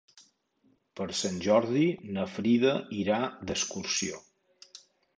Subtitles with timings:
[0.99, 1.85] Per Sant Jordi
[2.17, 4.23] na Frida irà d'excursió.